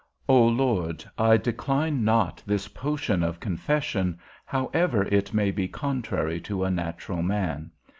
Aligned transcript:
O 0.27 0.47
Lord, 0.47 1.05
I 1.15 1.37
decline 1.37 2.03
not 2.03 2.41
this 2.47 2.67
potion 2.67 3.21
of 3.21 3.39
confession, 3.39 4.17
however 4.47 5.03
it 5.03 5.31
may 5.31 5.51
be 5.51 5.67
contrary 5.67 6.41
to 6.41 6.63
a 6.63 6.71
natural 6.71 7.21
man. 7.21 7.69